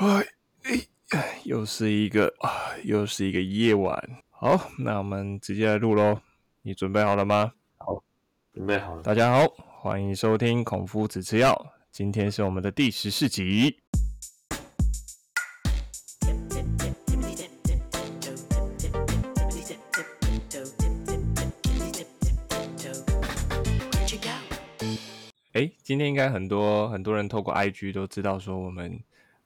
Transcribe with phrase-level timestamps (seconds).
[0.00, 0.24] 哎
[1.10, 4.00] 哎，又是一个啊，又是一个夜晚。
[4.30, 6.20] 好，那我们直接来录喽。
[6.62, 7.52] 你准备好了吗？
[7.78, 8.00] 好，
[8.54, 9.02] 准备好了。
[9.02, 9.48] 大家好，
[9.80, 11.72] 欢迎收听孔夫子吃药。
[11.90, 13.80] 今天是我们的第十四集。
[25.54, 28.96] 哎，今天应该很多很多人透过 IG 都知道说我们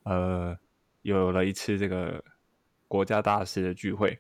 [0.05, 0.57] 呃
[1.03, 2.23] 有了一次这个
[2.89, 4.19] 国家大事的聚会。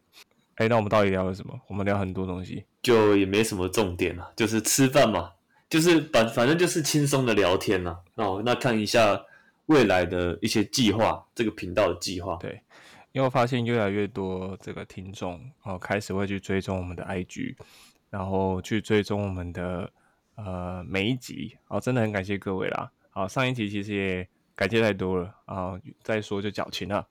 [0.56, 1.58] 哎，那我们到底聊了什么？
[1.66, 5.32] 我们聊很多东西，就也没什么重点了，就是吃饭嘛，
[5.68, 7.98] 就是反反正就是轻松的聊天呐。
[8.16, 9.20] 哦，那看一下
[9.66, 12.36] 未来的一些计划，这个频道的计划。
[12.36, 12.60] 对，
[13.12, 17.56] 因为我发现越来越多这个听众哦开始会去追踪我们的 IG，
[18.10, 19.90] 然后去追踪我们的。
[20.34, 22.90] 呃，每一集哦，真的很感谢各位啦。
[23.10, 27.08] 好，上一集其实也感谢太多了啊，再说就矫情了。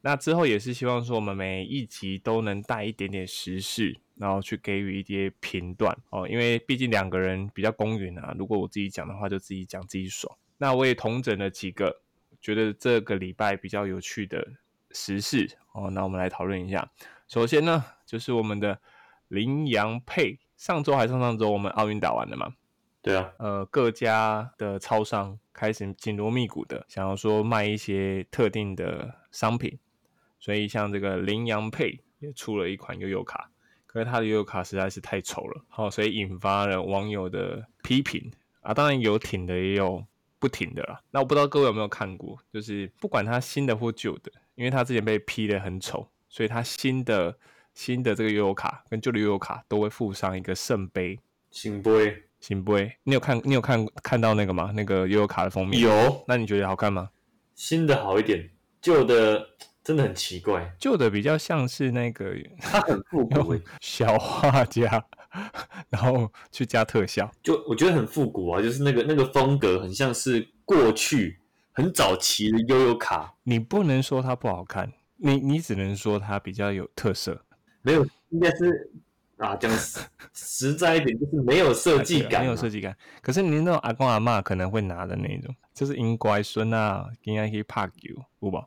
[0.00, 6.26] 那之后也是希望说，我们每一集都能带一点点时事，然后去给予一些评断哦。
[6.28, 10.36] 因为毕竟两个人比较公允啊，如果我自己讲的话，就自己讲自己爽。
[10.56, 12.00] 那我也同整了几个
[12.40, 14.46] 觉得这个礼拜比较有趣的
[14.92, 15.90] 时事哦。
[15.90, 16.90] 那我们来讨论一下。
[17.26, 18.80] 首先呢，就是我们的
[19.28, 20.38] 羚羊配。
[20.56, 22.52] 上周还上上周，我们奥运打完了嘛？
[23.08, 29.78] 对啊，呃，各家的超商开始紧锣密鼓的想要说卖一些特定的商品，
[30.38, 33.50] 所以像这个羚羊配也出了一款悠悠卡，
[33.86, 38.74] 可是它的悠悠卡实在是太丑了，好，所以引发了网友的批评啊。
[38.74, 40.04] 当然有挺的，也有
[40.38, 41.00] 不挺的啦。
[41.10, 47.38] 那我不知道各位有没有看过，就是不管它新的或旧的，因为它之前被批的很丑，所以它新的。
[47.74, 51.16] 新的这个悠游卡跟旧的悠游卡都会附上一个圣杯，
[51.52, 52.92] 圣杯，圣杯。
[53.04, 54.72] 你有看，你有看看到那个吗？
[54.74, 56.24] 那个悠悠卡的封面有。
[56.26, 57.10] 那你觉得好看吗？
[57.54, 59.44] 新的好一点，旧的
[59.82, 60.72] 真的很奇怪。
[60.78, 65.04] 旧的比较像是那个，它很复古， 小画家，
[65.90, 71.40] 然后去加特效，就我觉得很复古啊，就是那个那个风格很像是过去
[71.72, 73.34] 很早期的悠悠卡。
[73.42, 77.44] 你不能说它不好看，你你只能说它比较有特色。
[77.82, 78.92] 没有，应该是
[79.38, 80.00] 啊，讲实
[80.32, 82.96] 实在一点，就是没有设计 感，没有设计感。
[83.22, 88.64] 可是你那种阿公阿妈可能会拿的那种，就是因乖孙啊，应该可以拍球，不吧？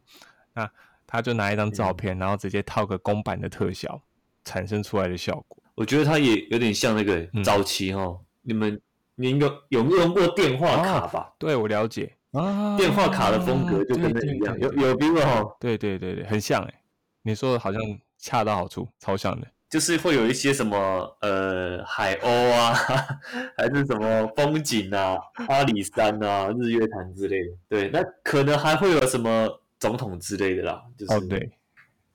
[0.53, 0.69] 那
[1.05, 4.01] 他就拿一张照片，然后直接套个公版的特效，
[4.45, 8.19] 产生出来的效果，我觉得他也有点像那个早期哈。
[8.41, 8.81] 你们
[9.15, 11.33] 你有有用过电话卡吧？
[11.37, 15.55] 对，我了解啊，电话卡的风格就跟那一样，有有兵了哈。
[15.59, 16.73] 对对对对，很像哎，
[17.23, 17.81] 你说的好像。
[18.23, 20.77] 恰到好处，超像的，就是会有一些什么
[21.21, 22.73] 呃海鸥啊，
[23.55, 25.17] 还是什么风景啊，
[25.47, 27.55] 阿里山啊，日月潭之类的。
[27.69, 30.83] 对，那可能还会有什么总统之类的啦。
[30.97, 31.49] 就是、哦，对，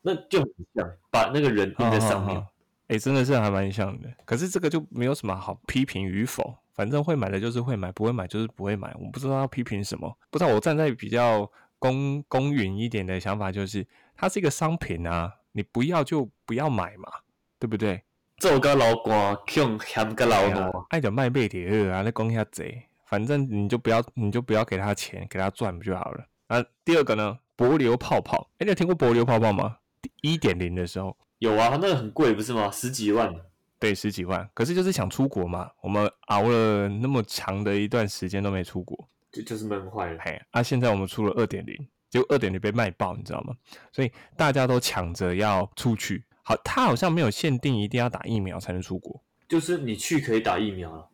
[0.02, 2.46] 那就很像，把那个人印在上面。
[2.88, 4.08] 哎，真的是还蛮像的。
[4.26, 8.94] 可是这个就没有什么好批评与否，反正会买的就是会买，不会买就是不会买。
[9.00, 10.14] 我不知道要批评什么。
[10.30, 15.32] 不知道我站在比较公公允一点的想法，就是它是一个商品啊。
[15.52, 17.10] 你不要就不要买嘛，
[17.58, 18.02] 对不对？
[18.38, 22.02] 做个老官，穷嫌个老奴，爱就卖贝铁二啊！
[22.02, 26.26] 你讲下贼，反正你就不要，你就不要给他钱，给他赚不就好了？
[26.48, 29.78] 啊，第二个呢，柏流泡泡，哎，你有听过柏流泡泡吗？
[30.20, 32.70] 一点零的时候有啊，那个很贵不是吗？
[32.70, 33.34] 十几万，
[33.78, 34.46] 对，十几万。
[34.52, 40.18] 可是就是想出国嘛，我们熬了那么长的一段时间都没出国，就就是闷坏了。
[40.22, 41.88] 嘿，啊，现在我们出了二点零。
[42.08, 43.52] 就二点零被卖爆，你知道吗？
[43.92, 46.24] 所以大家都抢着要出去。
[46.48, 51.08] 好，他好像没有限定一定要打疫苗才能出国，就是你去可以打疫苗了。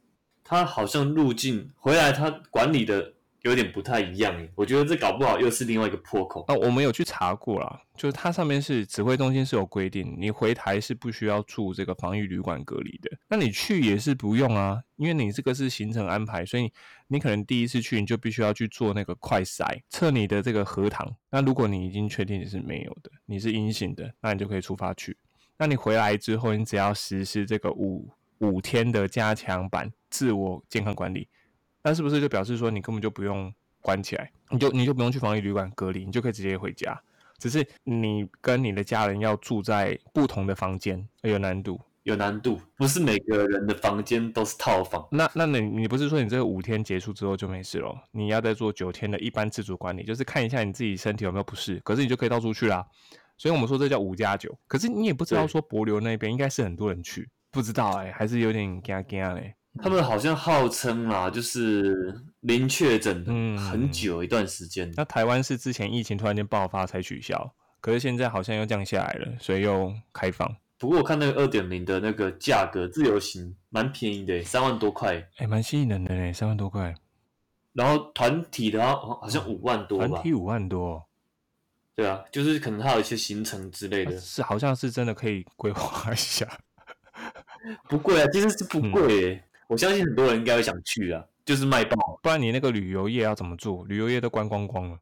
[0.44, 3.14] 他好像入境回来，他管理的。
[3.42, 6.44] 有点不太一样诶，我觉得这搞不好又是另外一个破口。
[6.46, 13.10] 那我们有去查过了，就是它上面是指挥中心是有规定，你回台是不需要住这个防疫旅馆隔离的。
[13.28, 16.70] 那你去也是不用啊，因为你这个是行程安排，所以
[17.08, 21.12] 你可能第一次去你就必须要去做那个快筛，测你的这个核糖。
[21.30, 25.16] 那如果你已经确定你是没有的，你是阴性的，那你就可以出发去。
[25.58, 31.26] 那你回来之后，你只要实施这个五五天的加强版自我健康管理。
[31.82, 37.00] 那是不是就表示说你根本就不用关起来，你就你就不用去防疫旅馆隔离，你就可以直接回家？
[37.38, 42.60] 只是你跟你的家人要住在不同的房间，有难度，有难度。
[42.76, 45.04] 不是每个人的房间都是套房。
[45.10, 47.92] 那那你你不是说你这个五天结束之后就没事了？
[48.12, 52.86] 你要再做九天的一般自主管理，就是看一下你自己身体有没有不适，可是你就可以到处去啦。
[53.36, 54.56] 所以我们说这叫五加九。
[54.68, 59.56] 可是你也不知道说博流那边应该是很多人去，不知道哎，还是有点惊惊嘞。
[59.80, 64.92] 他们好像号称啦，就是零确诊嗯很久一段时间。
[64.96, 70.56] 那台湾是之前疫情突然间爆发才取消，可是现在好像又降下来了，所以又开放。
[70.76, 75.26] 不过我看那个二点零的那个价格，自由行蛮便宜的，三万多块。
[75.36, 76.94] 哎，蛮吸引人的呢，三万多块，
[77.72, 80.06] 然后团体的话好好像五万多吧？
[80.08, 81.06] 团体五万多，
[81.94, 86.46] 对啊，就是可能还有一些行程之类的，是好像是真的可以规划一下。
[87.88, 89.44] 不贵啊，其实是不贵耶。
[89.72, 92.20] 我相信很多人应该会想去啊，就是卖爆。
[92.22, 93.86] 不然你那个旅游业要怎么做？
[93.86, 94.98] 旅游业都关光光了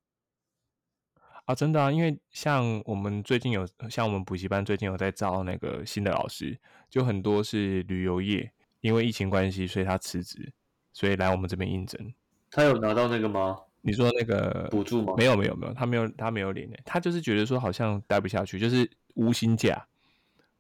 [1.45, 1.53] 啊！
[1.57, 6.57] 真的啊，因为像我们最近有，像我们补习班最近有在招那个新的老师，
[6.89, 8.49] 就很多是旅游业，
[8.81, 10.53] 因为疫情关系，所以他辞职，
[10.93, 12.15] 所以来我们这边应征。
[12.49, 13.59] 他有拿到那个吗？
[13.81, 15.15] 你说那个补助吗？
[15.17, 19.85] 没有没有没有，他没有他没有领的，他就是觉得说好像待不下去，就是无薪假，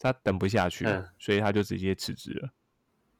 [0.00, 2.50] 他等不下去，嗯所以他就直接辞职了。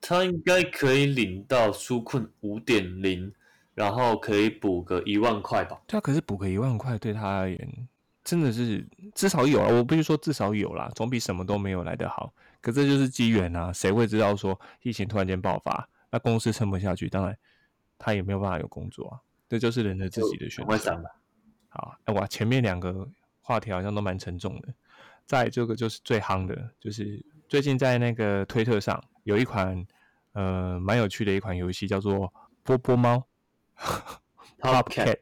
[0.01, 3.33] 他应该可以领到纾困五点零，
[3.75, 5.81] 然后可以补个一万块吧。
[5.87, 7.89] 对啊，可是补个一万块对他而言，
[8.25, 9.69] 真的是至少有啊。
[9.69, 12.33] 我必须说至少有啦，总比什么都没有来得好。
[12.61, 17.37] 可这就是机缘啊，谁会知道说疫情突然间爆发，那公司撑不下去，当然
[17.99, 19.21] 他也没有办法有工作啊。
[19.49, 21.03] 这就是人的自己的选择。
[21.69, 23.09] 好，哎我，前面两个
[23.41, 24.69] 话题好像都蛮沉重的。
[25.27, 29.87] 再这个就是最夯的，就是最近在那个推特上有一款
[30.33, 32.33] 呃蛮有趣的一款游戏，叫做
[32.63, 33.27] 波波猫
[34.61, 35.19] Pop Cat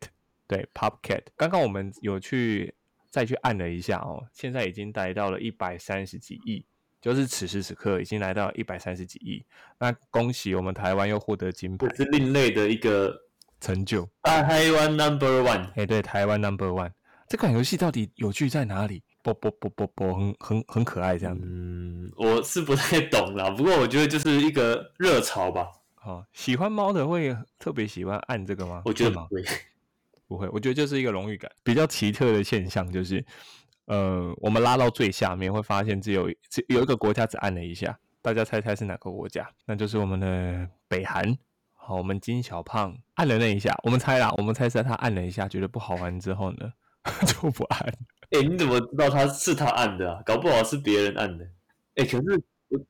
[0.47, 1.23] 对 Pop Cat。
[1.37, 2.75] 刚刚我们有去
[3.11, 6.65] 再去按了一下哦，现在已经来到了一百三十几亿，
[7.01, 9.45] 就是此时此刻已经来到一百三十几亿。
[9.79, 13.17] 那恭喜我们台湾又获得金牌这是另类的一个
[13.61, 14.09] 成就。
[14.23, 15.71] 啊，台湾 Number One。
[15.77, 16.93] 哎，对，台湾 Number One
[17.29, 19.03] 这款游戏到底有趣在哪里？
[19.35, 21.45] 啵啵啵啵啵，很很很可爱这样子。
[21.47, 25.69] 嗯，我是不太懂啦，不过我觉得就是一个热潮吧。
[26.05, 28.83] 哦，喜欢猫的会特别喜欢按这个吗？
[28.85, 29.35] 我觉得不？
[29.35, 29.45] 会。
[30.29, 31.51] 不会，我觉得就是一个荣誉感。
[31.63, 33.25] 比较奇特的现象就是，
[33.87, 39.49] 呃，我们拉到最下面会发现只有只有一个国家只按了一下，大家猜猜是哪个国家？
[39.65, 41.37] 那就是我们的北韩。
[41.73, 46.71] 好，我们金小胖按了那一下，我们猜啦，我们猜是他按了一下，觉得不好玩之后呢，
[47.27, 47.95] 就不按。
[48.31, 50.23] 哎、你怎么知道他是他按的啊？
[50.25, 51.45] 搞不好是别人按的。
[51.97, 52.43] 哎、可是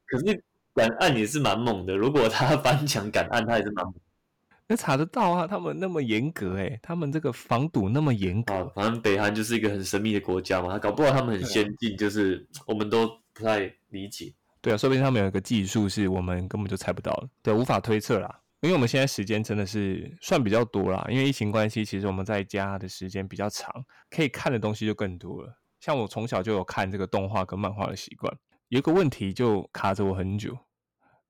[0.07, 0.45] 可是
[0.75, 1.97] 敢按也是蛮猛的。
[1.97, 3.95] 如果他翻墙敢按，他也是蛮猛
[4.71, 8.71] 那查得到啊，他们那么严格诶、他们这个防堵那么严格，啊。
[8.75, 14.35] 反正北韩就是一个很神秘的国家嘛，他搞不好他们很先进，就是我们都不太理解。
[14.61, 18.41] 对啊，说不定他们有一个技术是我们根本就猜不到的，对，无法推测啦。
[18.61, 23.73] 因为我们现在时间真的是算比较多啦，因为疫情关系，其实我们在家的时间比较长，
[24.11, 25.61] 可以看的东西就更多了。
[25.79, 30.51] 像我从小就有看这个动画跟漫画的习惯，有一个问题就卡着我很久，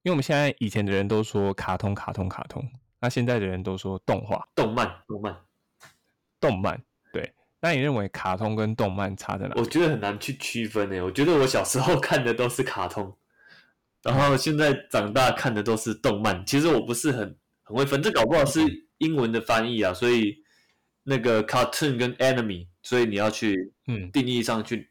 [0.02, 2.66] 因为我们现在以前的人都说卡通、卡通、卡通，
[2.98, 5.36] 那现在的人都说动画、动漫，动漫，
[6.40, 6.82] 动漫。
[7.12, 9.54] 对，那你认为卡通跟动漫差在哪？
[9.58, 11.02] 我觉得很难去区分诶。
[11.02, 13.14] 我觉得我小时候看的都是卡通，
[14.03, 16.45] 然后现在长大看的都是动漫。
[16.47, 18.61] 其实我不是很很会分，这搞不好是
[18.99, 20.37] 英文的翻译啊，所以
[21.03, 24.91] 那个 cartoon 跟 enemy，所以你要去嗯，定义上去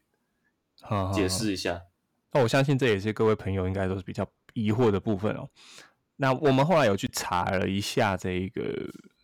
[0.76, 1.82] 解好好好释一下。
[2.32, 5.48] 那我相信这也是各位朋友应该都是比较疑惑的部分哦。
[6.16, 8.62] 那我们后来有去查了一下这一个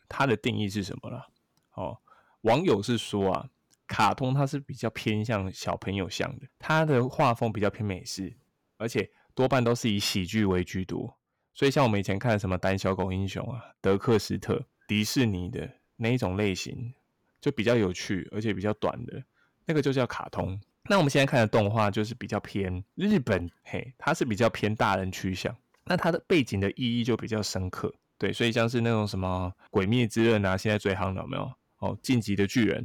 [0.08, 1.26] 它的定义是什么了。
[1.74, 1.98] 哦，
[2.42, 3.48] 网友是说啊，
[3.86, 8.34] 卡通它是比较偏向小朋友向的，它的画风比较偏美式，
[8.78, 11.16] 而且多半都是以喜剧为居多。
[11.52, 16.92] 所以像我们以前看什么《胆小狗英雄》啊、德克斯特、迪士尼的那一种类型，
[17.40, 19.22] 就比较有趣，而且比较短的，
[19.64, 20.60] 那个就叫卡通。
[20.88, 31.50] 那我们现在看的动画就是比较偏日本，嘿，它是比较偏大人趋向，那它的背景的意义就比较深刻，对，所以像是那种什么《鬼灭之刃》啊，现在最夯的有没有？
[31.78, 32.84] 哦，《进击的巨人》，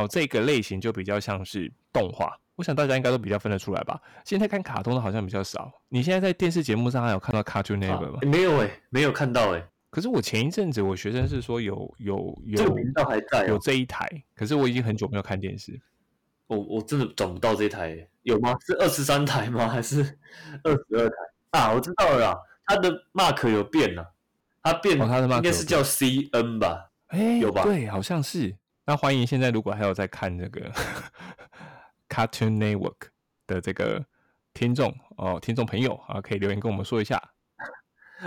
[0.00, 4.00] 哦，这个类型就比较像是动画，我想大家应该都比较分得出来吧。
[4.24, 8.18] 现在看卡通的好像比较少，你现在在电视节目上还有看到 Cartoon 啊 Network 吗？
[8.22, 13.60] 诶没有诶，没有看到诶，可是我前一阵子我学生是说有有有这个频道还在有哦。
[13.62, 15.78] 这一台，可是我已经很久没有看电视。
[16.46, 18.56] 我我真的找不到这台诶，有吗？
[18.66, 19.68] 是二十三台吗？
[19.68, 20.18] 还是
[20.64, 21.14] 二十二台？
[21.50, 24.12] 啊，我知道了啦，它的 mark 有变了，
[24.62, 26.90] 它变，哦它的 mark 有应该是叫 CN 吧？
[27.08, 28.56] 哎，有吧对，好像是。
[28.84, 30.70] 那欢迎现在如果还有在看这个
[32.16, 33.08] Cartoon Network
[33.46, 34.06] 的这个
[34.54, 37.22] 听众哦，听众朋友啊，可以留言跟我们说一下。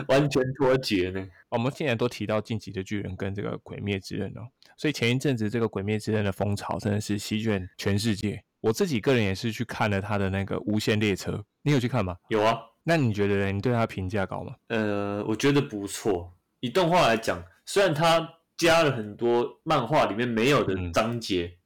[0.08, 1.28] 完全脱节呢。
[1.50, 8.44] 我们现在都提到《晋级的巨人》跟这个《鬼灭之刃》哦，所以前一阵子这个《鬼灭之刃》的风潮真的是席卷全世界。
[8.60, 11.32] 我自己个人也是去看了他的那个《无限列车》，
[11.64, 12.16] 你有去看吗？
[12.28, 13.52] 有啊，那你觉得呢？
[13.52, 14.56] 你对他评价高吗？
[14.68, 16.32] 呃，我觉得不错。
[16.60, 21.58] 以动画来讲，虽然他加了很多漫画里面没有的章节，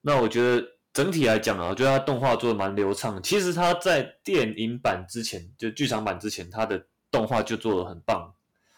[0.00, 3.22] 那我觉得整体来讲啊，我觉得它动画做的蛮流畅。
[3.22, 8.34] 其实他在电影版之前，就剧场版之前，他的动画就做的很棒。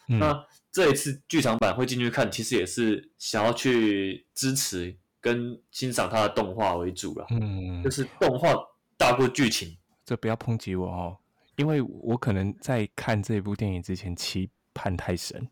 [0.07, 7.27] 那这一次剧场版会进去看，其实也是想要去支持跟欣赏他的动画为主了。
[7.31, 8.55] 嗯，就是动画
[8.97, 9.77] 大过剧情。
[10.05, 11.17] 这不要抨击我哦。
[11.57, 15.49] 因为我可能在看这部电影之前期盼太深，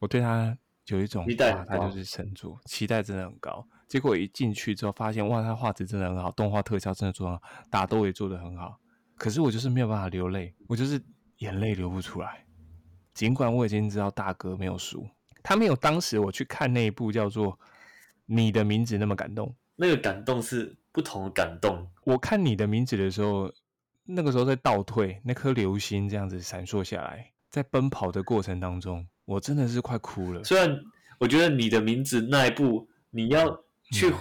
[0.00, 0.56] 我对他
[0.86, 3.66] 有一种期待，他就是神作，期待真的很高。
[3.90, 8.80] 结果一进去之后，发现哇，它画质真的很好，动画特效真的做好，打斗也做得很好。
[9.16, 10.98] 可是我就是没有办法流泪，我就是
[11.38, 12.46] 眼泪流不出来。
[13.12, 15.06] 尽管我已经知道大哥没有输，
[15.42, 17.52] 他没有当时我去看那一部叫做
[18.24, 21.86] 《你的名字》那么感动，那个感动是不同的感动。
[22.04, 23.52] 我看你的名字的时候。
[24.12, 30.42] 那个时候在倒退，那颗流星这样子闪烁下来，在奔跑的过程当中，我真的是快哭了。
[30.42, 30.76] 虽然
[31.20, 33.46] 我觉得你的名字那一部，你要
[33.90, 34.12] 去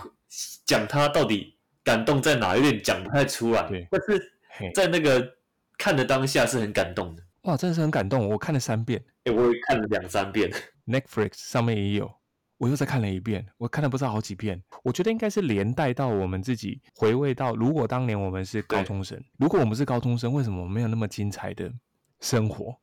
[0.66, 3.68] 讲他到底感动在哪，有点讲不太出来。
[3.68, 4.32] 对，但是
[4.74, 5.36] 在那个
[5.78, 7.24] 看的当下是很感动的。
[7.44, 10.52] 哇，真的是很感动，我看了三遍，哎，我也看了两三遍。
[10.86, 12.12] Netflix 上面也有。
[12.58, 14.62] 我又再看了一遍，我看了不知道好几遍。
[14.84, 21.72] 我觉得应该是连带到我们自己回味到，如果当年我们是高中生，如果我们是高中生，为什么没有那么精彩的
[22.20, 22.78] 生活？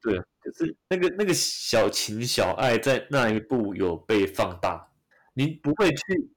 [0.00, 4.87] 对，就是那个那个小情小爱在那一部有被放大，
[5.38, 6.30] 你不会去，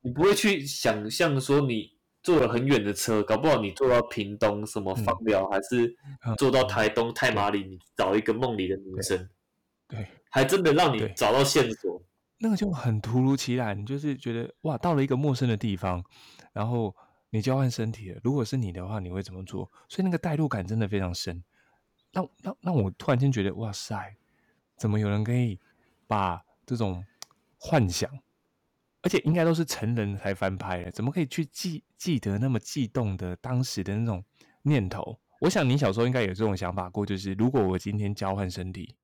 [0.00, 5.96] 你不会去想象说你坐了很远的车，搞不好你坐到屏东什么芳寮，还是
[6.36, 9.28] 坐到台东太麻里，你找一个梦里的女生。
[9.86, 10.04] 对。
[10.30, 12.02] 还真的让你找到线索，
[12.38, 16.04] 那个就很突如其来，你就是觉得哇，到了一个陌生的地方，
[16.52, 16.94] 然后
[17.30, 18.20] 你交换身体了。
[18.24, 19.70] 如果是你的话，你会怎么做？
[19.88, 21.44] 所以那个代入感真的非常深。
[22.12, 24.16] 让让让我突然间觉得，哇塞，
[24.76, 25.60] 怎么有人可以
[26.08, 27.04] 把这种
[27.56, 28.10] 幻想，
[29.02, 34.24] 而且应该都是成人才翻拍的，怎么可以去记记得那么悸动的当时的那种
[34.62, 35.18] 念头？
[35.40, 38.94] 我想你小时候应该有这种想法过，就是如果我今天交换身体。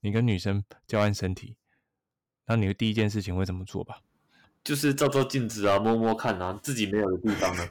[0.00, 1.54] 你跟女生交换身体，
[2.46, 4.00] 那你的第一件事情会怎么做吧？
[4.64, 7.64] 就是照照镜子啊，摸摸看啊，自己没有的地方呢。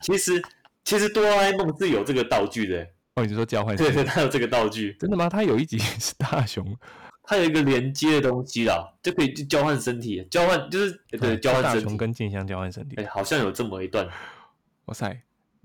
[0.00, 0.42] 其实，
[0.82, 2.84] 其实哆啦 A 梦是有这个道具的。
[3.14, 3.76] 哦，你说交换？
[3.76, 4.94] 对对，他有这个道具。
[4.98, 5.28] 真的吗？
[5.28, 6.76] 他有一集 是大雄，
[7.26, 10.24] 他有一个连接的东西啦，就可以去交换身体。
[10.30, 12.96] 交换就是对交换大雄跟静香交换身体。
[12.96, 14.08] 哎，好像有这么一段。
[14.86, 15.20] 哇塞，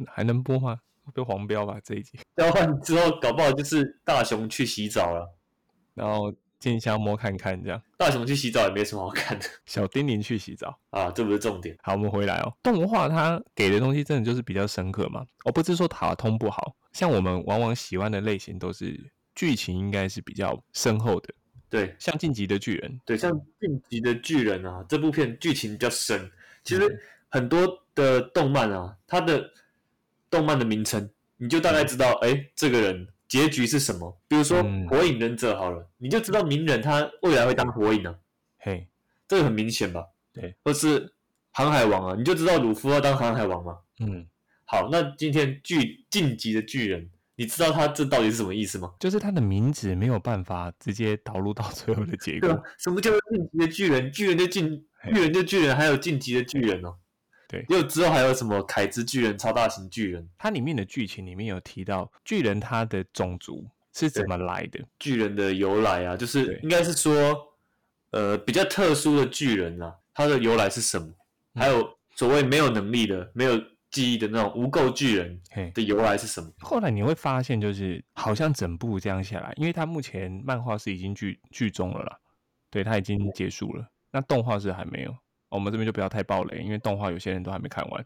[0.07, 0.79] 还能播吗？
[1.13, 2.17] 被黄标吧这一集。
[2.37, 5.35] 交换之后，搞不好就是大雄去洗澡了。
[5.93, 9.45] 然后静香摸看看，这样大雄去洗澡也没什么好看的。
[9.65, 11.77] 小丁玲去洗澡 啊，这不是重点。
[11.83, 12.53] 好，我们回来哦。
[12.63, 15.25] 动画它给的东西真的就是比较深刻嘛？
[15.43, 21.33] 我不是说卡通不好，像我们往往喜欢的类型都是剧情应该是比较深厚的。
[21.71, 26.29] 对，像晋级的巨人，对，像晋级的巨人啊，这部片剧情比较深。
[26.63, 29.49] 其实很多的动漫啊，它的
[30.29, 33.07] 动漫的名称你就大概知道，哎，这个人。
[33.31, 34.21] 结局是什么？
[34.27, 38.13] 比如说《火影忍者》好了，你就知道鸣人他未来会当火影啊。
[38.57, 38.85] 嘿，
[39.25, 40.05] 这个很明显吧？
[40.33, 40.53] 对。
[40.65, 41.09] 或是
[41.51, 43.77] 航海王啊，你就知道鲁夫要当航海王嘛。
[44.01, 44.27] 嗯。
[44.65, 48.91] 好，那今天巨晋级的巨人，你知道他这到底是什么意思吗？
[48.99, 52.61] 就是他的名字没有办法直接导入到最后的结果。
[52.77, 54.11] 什么叫做晋级的巨人？
[54.11, 56.95] 巨人就进，巨人就巨人，还有晋级的巨人哦。
[57.47, 60.27] 对，又之后还有什么凯之巨人、超大型巨人？
[60.37, 67.37] 它里面的剧情里面有提到巨人他的种族是怎么来的，巨人的由来啊，就是应该是说，
[68.11, 71.07] 呃，比较特殊的巨人啊，它的由来是什么？
[71.55, 73.61] 还有所谓没有能力的、没有
[73.91, 75.39] 记忆的那种无垢巨人
[75.73, 76.49] 的由来是什么？
[76.59, 82.17] 后来你会发现，就是好像整部这样下来，因为它目前漫画是已经剧剧终了啦，
[82.69, 85.15] 对，它已经结束了，那动画是还没有。
[85.49, 88.05] 我们这边就不要太暴雷，因为动画有些人都还没看完。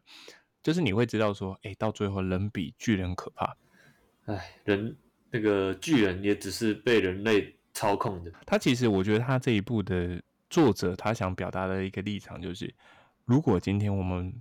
[0.64, 3.56] 就是你会知道说，哎，到最后人比巨人可怕。
[4.26, 4.98] 哎，人
[5.30, 8.32] 那个巨人也只是被人类操控的。
[8.48, 12.74] 他其实我觉得他这一部的作者他想表达的一个立场就是，
[13.26, 14.34] 如果今天我们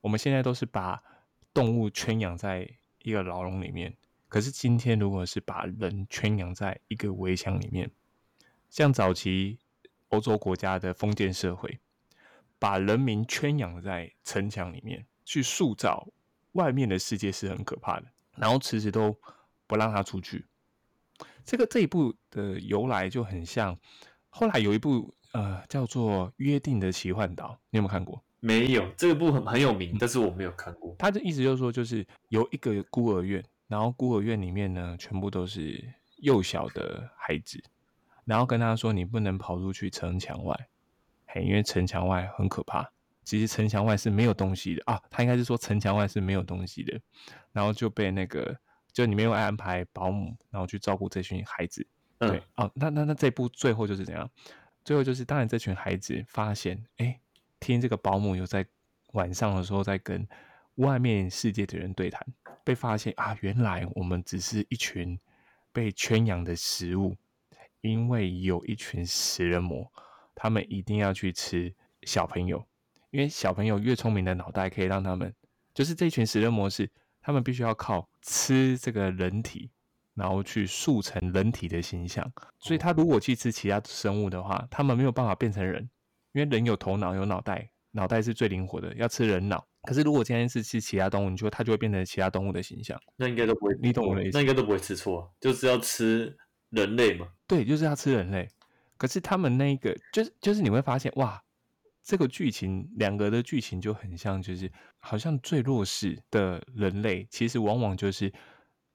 [0.00, 1.02] 我们现在都是把
[1.52, 2.68] 动物圈养在
[3.02, 3.96] 一个牢笼里面，
[4.28, 7.90] 可是今天如果是把人圈养在一个围墙里面，
[8.68, 9.58] 像早期
[10.08, 11.78] 欧洲国家的封建社会。
[12.62, 16.06] 把人民圈养在城墙里面，去塑造
[16.52, 19.18] 外面的世界是很可怕的，然后迟迟都
[19.66, 20.44] 不让他出去。
[21.42, 23.78] 这个这一部的由来就很像，
[24.28, 28.22] 后来有一部呃叫做《约定的奇幻岛》，你有没有看过？
[28.40, 30.96] 没有，这个部很很有名，但是我没有看过。
[30.98, 35.82] 他的意思就是说，就是有一个孤儿院，然后孤儿院里面呢，全部都是
[36.16, 37.62] 幼小的孩子，
[38.24, 40.68] 然后跟他说，你不能跑出去城墙外，
[41.26, 42.90] 嘿，因为城墙外很可怕。
[43.22, 46.98] 其实城墙外是没有东西的啊，他应该是说城墙外是没有东西的，
[47.52, 48.58] 然后就被那个
[48.92, 51.86] 就里面又安排保姆，然后去照顾这群孩子。
[52.18, 54.28] 对，哦，那那那这部最后就是怎样？
[54.84, 57.20] 最后就是，当然这群孩子发现，哎，
[57.60, 58.66] 听这个保姆有在
[59.12, 60.26] 晚上的时候在跟
[60.76, 62.26] 外面世界的人对谈，
[62.64, 65.18] 被发现啊，原来我们只是一群
[65.72, 67.16] 被圈养的食物，
[67.82, 69.90] 因为有一群食人魔，
[70.34, 72.66] 他们一定要去吃小朋友。
[73.10, 75.34] 因为小朋友越聪明的脑袋可以让他们，
[75.74, 76.88] 就是这群食人魔是，
[77.20, 79.68] 他们必须要靠吃这个人体，
[80.14, 82.32] 然后去塑成人体的形象。
[82.60, 85.90] 所以他如果去吃其他生物的话，他们没有办法变成人，
[86.32, 89.66] 因为人有头脑有脑袋，脑袋是最灵活的，要吃人脑。
[89.82, 93.00] 可是如果今天是吃其他动物，你就它就会变成其他动物的形象。
[93.16, 94.36] 那应该都不会，你懂我的意思？
[94.36, 96.36] 那应该都不会吃错，就是要吃
[96.70, 97.28] 人类嘛。
[97.46, 98.48] 对，就是要吃人类。
[98.96, 101.42] 可是他们那个，就是就是你会发现，哇。
[102.02, 108.32] 这个剧情，两个的剧情就很像，就是好像最弱势的人类，其实往往就是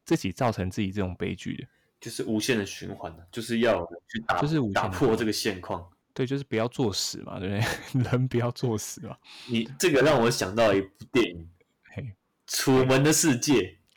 [0.04, 1.68] 自己造成自己这种悲剧的，
[2.01, 5.88] 就是无限的循环的，就是要去打，就是打破这个现况。
[6.15, 8.01] 对，就是不要作死嘛，对不对？
[8.10, 9.15] 人不要作死嘛。
[9.48, 11.38] 你这个让我想到一部电影，
[11.93, 12.15] 《嘿，
[12.48, 13.53] 楚门的世界》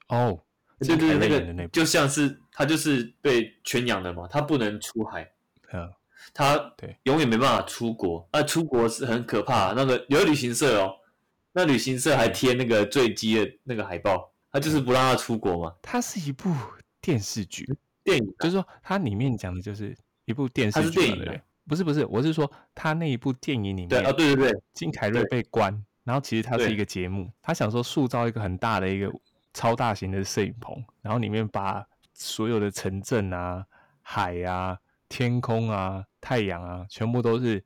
[0.08, 0.38] 哦，
[0.80, 5.32] 对对，那个就像是他就是被圈养的嘛，他不能出海。
[5.72, 5.90] 嗯。
[6.34, 9.72] 他对永远没办法出国，啊，出国是很可怕。
[9.72, 10.94] 那个有旅行社哦，
[11.52, 15.74] 那旅行社还贴那个坠机的那个海报，他就是不让他出国嘛。
[15.80, 16.54] 它是一部
[17.00, 17.66] 电视剧，
[18.04, 19.96] 电影，就是说它里面讲的就是
[20.26, 29.12] 一部电视剧，电影，不是不是，我是说他那一部电影里面，啊对对对，金凯瑞被关，然后其实他是一个节目，他想说塑造一个很大的一个
[29.52, 33.64] 超大型的摄影棚，然后里面把所有的城镇啊、
[34.02, 34.78] 海啊。
[35.10, 37.64] 天空啊，太阳啊，全部都是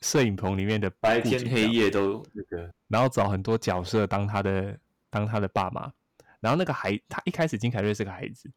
[0.00, 2.24] 摄影棚里面的白天黑夜都。
[2.32, 4.74] 那个，然后找很多角色当他的
[5.10, 5.92] 当他的爸妈，
[6.40, 8.50] 然后那个孩他一开始金凯瑞是个孩子，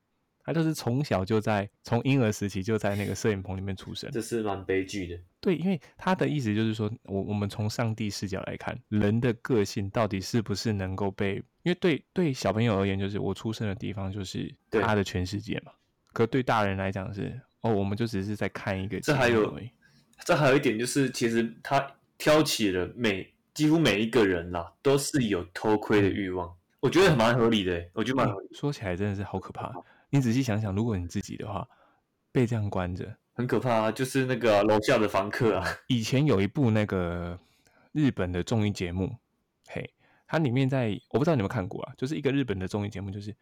[0.43, 5.19] 他就是从小就在从婴儿时期就在那个摄影棚里面出生，这是蛮悲剧的。
[5.39, 15.71] 对，因为他的意思就是说，我我们从上帝视角来看，人的个性到底是不是能够被，因为对对小朋友而言，就是我出生的地方就是他的全世界嘛，
[16.13, 17.39] 可对大人来讲是。
[17.61, 18.99] 哦，我们就只是在看一个。
[18.99, 19.57] 这还有，
[20.25, 26.53] 这还有一点就是，其实他挑起了每几乎每一个人啦，都是有偷窥的欲望。
[26.81, 28.49] 我觉得蛮合理的，我觉得蛮合理。
[28.53, 29.73] 说起来真的是好可怕。
[30.13, 31.67] 你仔细想想，如果你自己的话
[32.31, 33.91] 被这样关着，很可怕啊！
[33.91, 35.67] 就是那个楼下的房客啊。
[35.89, 37.39] 以前有一部那个
[37.93, 39.17] 日本的综艺节目，
[39.67, 39.91] 嘿，
[40.27, 43.35] 它里面在我不知道你有没有看过啊，就是一个日本的综艺节目，就是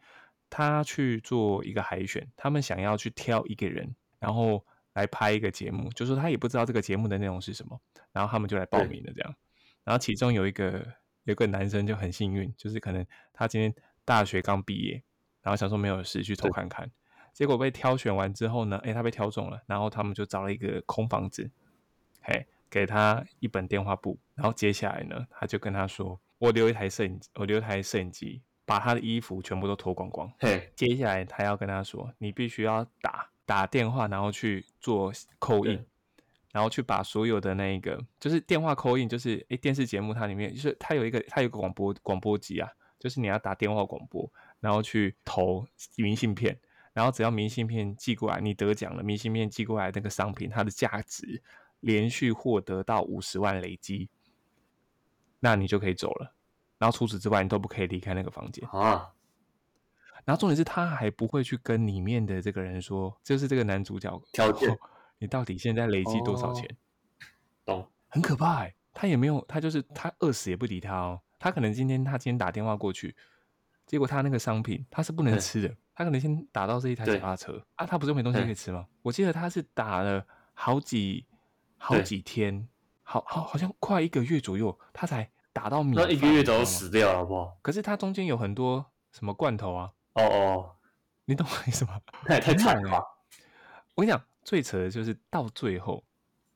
[0.48, 3.94] 他去做一个海选，他们想要去挑一个人。
[4.18, 7.78] 然后来拍一个节目，就说他也不知道这个节目的内容是什么，
[8.12, 9.34] 然后他们就来报名了这样。
[9.84, 10.86] 然后其中有一个
[11.24, 13.04] 有个男生就很幸运，就是可能
[13.34, 13.74] 他今天
[14.06, 15.02] 大学刚毕业，
[15.42, 16.90] 然后想说没有事去偷看看，
[17.32, 21.50] 结果被挑选完之后呢，哎，他被挑中了，然后他们就找了一个空房子，
[22.22, 33.28] 嘿，给他一本电话簿，然后接下来呢，他就跟他说，我留一台摄影，我留一台摄影机，把他的衣服全部都脱光光，嘿，接下来他要跟他说，你必须要打。
[33.44, 35.84] 打电话，然后去做扣印，
[36.52, 46.56] 然后去把所有的那个，就是电话扣印，就是诶电视节目它里面就是它有一个它有个广播广播机啊，就是你要打电话广播，然后去投明信片，
[46.92, 51.42] 然后只要明信片寄过来，你得奖了，明信片寄过来那个商品它的价值
[51.80, 54.08] 连续获得到五十万累积，
[55.40, 56.32] 那你就可以走了，
[56.78, 59.12] 然后除此之外你都不可以离开那个房间啊。
[60.24, 64.78] 然后重点是他还不会去跟里面的这个人说，就是这个男主角条件，
[65.18, 66.68] 你到底现在累积多少钱？
[67.64, 71.20] 懂，很可怕哎，他也没有，他就是他饿死也不理他哦。
[71.40, 73.16] 他可能今天他今天打电话过去，
[73.86, 78.86] 结果他那个商品他是不能吃的，他可能先打到这一台脚踏车啊，他不是没东西可以吃吗？
[79.02, 81.26] 我记得他是打了好几
[81.76, 82.68] 好几天，
[83.02, 85.96] 好好好像快一个月左右，他才打到米。
[85.96, 87.58] 那一个月都死掉了，好不好？
[87.62, 89.92] 可是他中间有很多什么罐头啊。
[90.14, 90.76] 哦哦，
[91.24, 92.00] 你懂我意思吗？
[92.26, 93.02] 那 也太惨了。
[93.94, 96.02] 我跟你讲，最扯的就是到最后，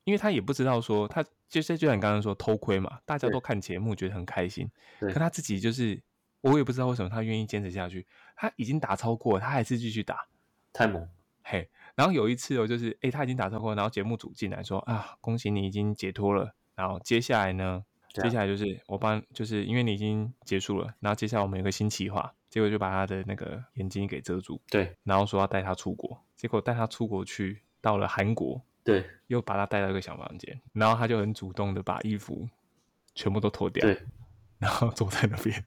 [0.03, 6.01] 因为他也不知道说，他就是就像你刚刚说偷窥嘛，大家都看节目觉得很开心，可他自己就是，
[6.51, 8.05] 我也不知道为什么他愿意坚持下去。
[8.35, 10.27] 他已经打超过，他还是继续打，
[10.73, 11.07] 太猛。
[11.43, 17.83] 嘿，然后有一次哦，就是哎他已经打超过，然后节目组进来说啊，恭喜你已经解脱了，然后接下来呢，
[18.13, 32.49] 接下来就是我帮，就是因为你已经结束了，然后接下来我们有个新企划，结果就把他的那个眼睛给遮住，对然后说要带他出国，结果带他出国去到了韩国，对又把他带到一个小房间，然后他就很主动的把衣服
[33.15, 33.97] 全部都脱掉，对
[34.59, 35.63] 然后坐在那边，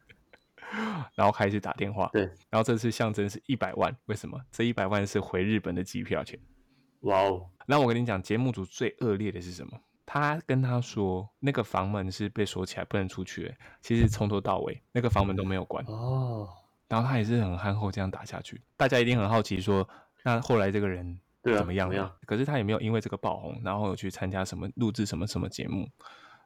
[1.14, 4.40] 然后开始打电话，对，然后这次象征是一百万，为什么？
[4.50, 6.38] 这一百万是回日本的机票钱。
[7.00, 9.80] 哇哦，那我跟你讲，节目组最恶劣的是什么？
[10.04, 13.54] 他跟他说那个房门是被锁起来，不能出去的。
[13.80, 16.48] 其实从头到尾那个房门都没有关，哦，
[16.88, 18.60] 然后他也是很憨厚这样打下去。
[18.76, 19.88] 大家一定很好奇说，
[20.24, 21.94] 那后来这个人对啊怎么样了？
[21.94, 25.88] 怎么样可是他也没有因为这个爆红，然后有去参加什么录制什么什么节目。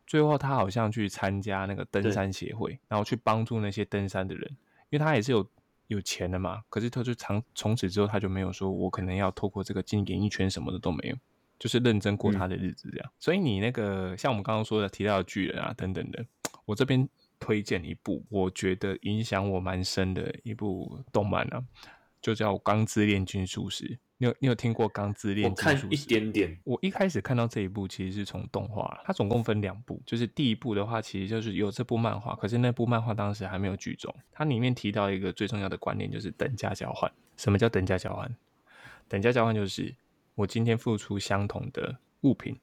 [0.07, 4.49] 最后他好像去参加那个登山协会，然后去帮助那些登山的人，
[4.91, 5.49] 因为他也是有
[5.87, 6.63] 有钱的嘛。
[6.69, 11.17] 可是他就从从此之后他就没有说我可能要透过这个进演艺圈什么的都没有，
[11.59, 13.13] 就是认真过他的日子这样。
[13.19, 16.25] 所以你那个像我们刚刚说的提到的巨人啊等等的，
[16.65, 17.09] 我这边
[17.41, 21.63] 推荐一部我觉得影响我蛮深的一部动漫啊，
[22.25, 23.85] 就叫《钢之炼金术师》。
[24.17, 26.07] 你有你有听过《钢之炼我看一金术师》？
[26.09, 37.13] 点点，我一开始看到这一部其实是从动画，它总共分两部，就是第一部的话其实就是有这部漫画，可是那部漫画当时还没有剧终，它里面提到一个最重要的观念就是等价交换。
[37.37, 38.35] 什么叫等价交换？
[39.07, 39.95] 等价交换就是
[40.35, 42.59] 我今天付出相同的物品，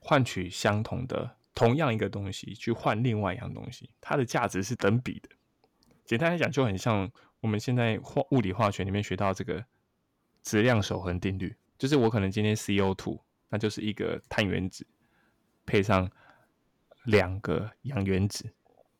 [0.00, 5.28] 换取相同的同样一个东西去换另外一样东西，它的价值是等比的。
[6.04, 7.08] 简单来讲，就很像
[7.44, 9.62] 我们现在化物理化学里面学到这个
[10.42, 14.86] 质量守恒定律，就是我可能今天 CO2，那就是一个碳原子
[15.66, 16.10] 配上
[17.04, 18.50] 两个氧原子，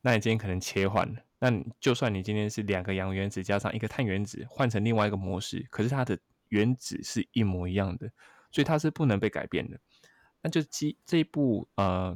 [0.02, 6.18] 那你今天可能切换了，那就算你今天是两个氧原子加上一个碳原子换成另外一个模式，可是它的
[6.50, 8.10] 原子是一模一样的，
[8.50, 9.80] 所以它是不能被改变的。
[10.42, 12.14] 那就基这一部呃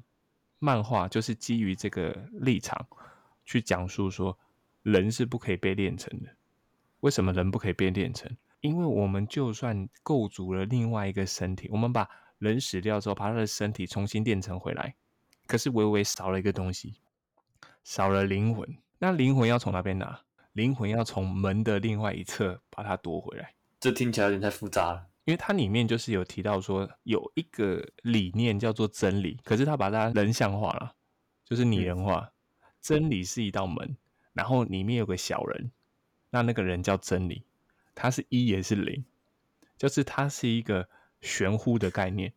[0.58, 2.86] 漫画就是基于这个立场
[3.46, 4.38] 去讲述说，
[4.82, 6.28] 人是不可以被炼成的。
[7.00, 8.30] 为什么人不可以被炼成？
[8.60, 14.96] 因为我们就算构筑了另外一个身体，我们把人死掉之后，把他的身体重新炼成回来，
[15.46, 17.00] 可是微微少了一个东西，
[17.84, 18.66] 少了灵魂。
[18.98, 20.20] 那灵魂要从哪边拿？
[20.54, 23.54] 灵魂要从门的另外一侧把它夺回来。
[23.78, 25.06] 这听起来有点太复杂了。
[25.24, 30.96] 因为它里面就是有提到说有一个理念叫做真理，可是他把它人像化了，
[31.44, 32.28] 就是拟人化。
[32.80, 33.96] 真理是一道门，
[34.38, 35.72] 然后里面有个小人，
[36.30, 37.42] 那那个人叫真理，
[37.92, 39.04] 他是一也是零，
[39.76, 40.88] 就是它是一个
[41.20, 42.32] 玄乎的概念。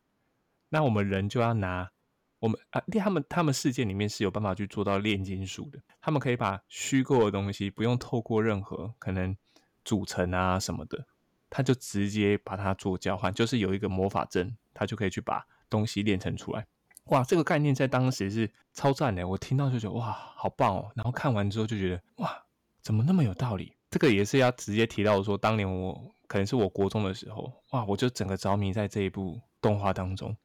[0.70, 1.92] 那我们人就要拿
[2.40, 9.38] 我们啊，他们他们世界里面是有办法去做到炼金术的，他们可以把虚构的东西不用透过任何可能
[9.86, 11.06] 组成啊什么的。
[11.52, 16.66] 他就直接把它做交换，就是有一个魔法阵，他就可以去把东西炼成出来。
[17.06, 20.92] 哇，这个概念在当时是超赞的，我听到就觉得哇，好棒哦。
[20.96, 22.44] 然后看完之后就觉得哇，
[22.82, 23.76] 怎么那么有道理？
[23.90, 30.36] 这个也是要直接提到说，当年我可能是我国中的时候，哇，我就整个着迷在这一部动画当中。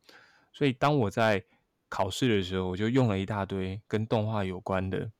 [0.53, 1.45] 所以当我在
[1.89, 5.11] 考试的时候，我就用了一大堆跟动画有关的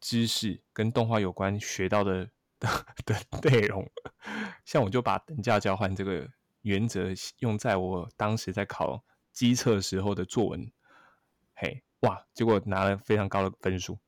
[0.00, 2.28] 知识，跟动画有关学到的。
[3.04, 3.86] 的的内容，
[4.64, 6.26] 像我就把等价交换这个
[6.62, 7.08] 原则
[7.40, 10.72] 用在我当时在考机测时候的作文，
[11.54, 13.98] 嘿，哇，结果拿了非常高的分数。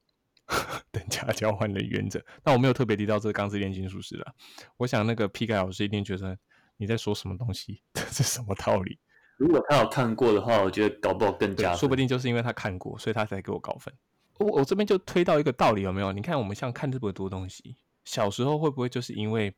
[0.92, 4.32] 等价交换的原则，那我没有特别提到这个钢之炼金术师了。
[4.76, 6.38] 我想那个 P 盖老师一定觉得
[6.76, 8.96] 你在说什么东西， 这是什么道理？
[9.38, 13.92] 如果他有看过的话，我觉得搞不好更加，说不定就是因为他看过，所以他才给我高分。
[14.38, 16.12] 我我这边就推到一个道理，有没有？
[16.12, 17.76] 你看我们像看这么多东西。
[18.04, 19.52] 小时候会不会就是因为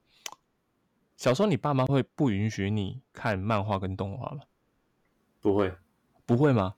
[1.19, 4.41] 小时候你爸妈会不允许你看漫画跟动画吗？
[5.41, 5.73] 不会，
[6.27, 6.75] 不会吗？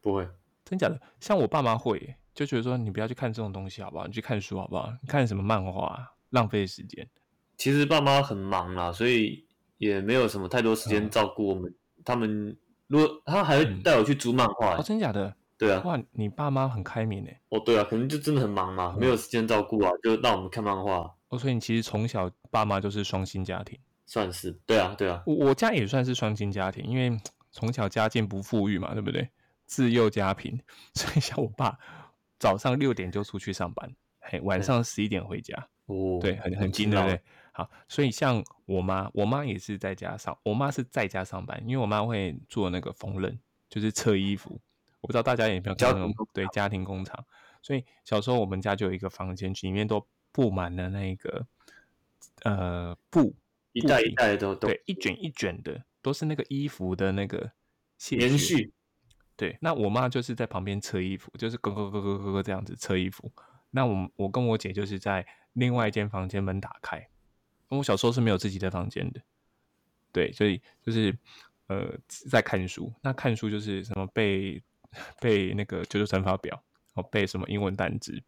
[0.00, 0.28] 不会，
[0.64, 1.00] 真假的？
[1.20, 4.06] 像我爸妈会，就觉得说你不要去看这种东西好不好？
[4.06, 4.92] 你去看书好不好？
[5.02, 7.08] 你看什么漫画，浪费时间。
[7.56, 9.46] 其实爸妈很忙啦，所以
[9.78, 11.70] 也没有什么太多时间照顾我们。
[11.70, 12.56] 嗯、他们
[12.88, 15.34] 如果他还会带我去租漫画、哦，真假的？
[15.56, 17.40] 对啊，哇，你爸妈很开明诶。
[17.50, 21.14] 哦，对啊，可能就真的很忙嘛，没有时间照顾啊，就让我们看漫画。
[21.28, 24.50] 哦，所以你其实从小爸妈就是双薪家庭，算是。
[24.66, 25.22] 对啊，对啊。
[25.24, 27.16] 我我家也算是双薪家庭，因为
[27.52, 29.28] 从小家境不富裕嘛，对不对？
[29.66, 30.60] 自幼家贫，
[30.94, 31.78] 所以像我爸
[32.38, 35.68] 早上六点就出去上班，嘿，晚上十一点回家。
[35.86, 37.20] 哦，对，很很近，对不对？
[37.52, 43.38] 好，所以像我妈，我妈也是在家上，我妈是在家上班，因为我妈会做那个缝纫，
[43.68, 44.60] 就是测衣服。
[45.00, 47.24] 我不知道大家有没有看那种对家庭工厂，
[47.60, 51.46] 所以小时候我们家就有一个房间，里面都布满了那个
[52.44, 53.34] 呃布，
[53.72, 57.52] 一袋一袋都对，一卷一卷的，都是那个衣服的那个
[58.10, 58.70] 棉絮，
[59.36, 63.32] 对，那我妈就是在旁边车衣服，就是咯咯咯咯咯咯这样子车衣服。
[63.70, 67.08] 那我我跟我姐就是在另外一间房间门打开。
[67.68, 69.22] 我小时候是没有自己的房间的，
[70.12, 71.16] 对，所以就是
[71.68, 71.96] 呃
[72.28, 72.92] 在看书。
[73.00, 74.62] 那看书就是什么背
[75.18, 76.62] 背那个九九乘法表，
[76.92, 78.22] 哦背什么英文单词，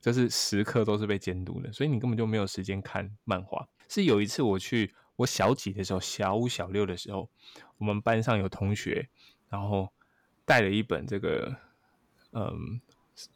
[0.00, 3.68] 就是时刻都是被监督的，所以你根本就没有时间看漫画。
[3.86, 7.28] 是有一次我去我小几的时候，小五小六的时候，
[7.78, 9.08] 我们班上有同学，
[9.48, 9.88] 然后
[10.44, 11.56] 带了一本这个，
[12.32, 12.80] 嗯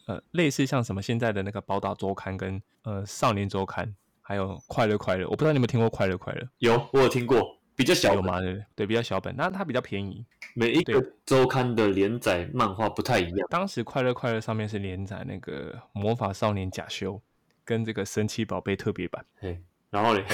[0.06, 3.94] 呃类似像什么现在的那个宝岛周刊跟呃少年周刊。
[4.26, 6.48] 还有快乐快乐，我不知道你有没有听过快乐快乐？
[6.56, 10.24] 有，我有听过，比较小嘛，对对，比较小本，那它比较便宜。
[10.54, 13.46] 每一个周刊的连载漫画不太一样。
[13.50, 17.20] 当时快乐快乐上面是连载那个魔法少年假修
[17.66, 19.22] 跟这个神奇宝贝特别版。
[19.36, 20.24] 嘿，然后嘞，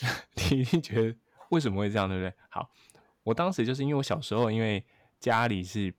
[0.50, 1.16] 你一定觉得
[1.50, 2.32] 为什么会这样，对不对？
[2.48, 2.70] 好，
[3.22, 4.84] 我当时就是因为我小时候因为
[5.18, 5.94] 家里是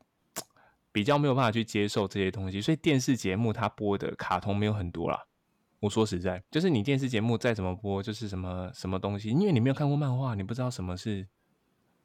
[0.92, 5.26] 比较没有办法去接受这些东西，所以电视节目它播的卡通没有很多啦。
[5.82, 11.26] 我说实在，就是你电视节目再怎么播，就是什么什么东西，因为你没有看过漫画，你不知道什么是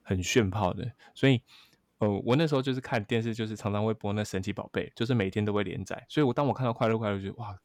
[0.03, 0.93] 很炫炮的。
[1.13, 1.43] 所以，
[1.99, 6.07] 呃，我那时候就是看电视，就是常常会播那神奇宝贝，就是每天都会连载。
[6.09, 7.59] 所以我当我看到快乐快乐，就哇，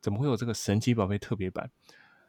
[0.00, 1.68] 怎么会有这个神奇宝贝特别版？